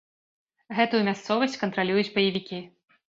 [0.79, 2.59] Гэтую мясцовасць кантралююць баевікі.